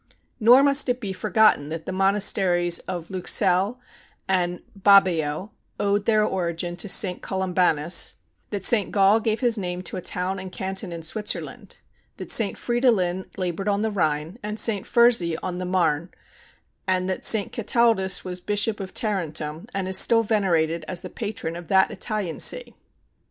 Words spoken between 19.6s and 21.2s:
and is still venerated as the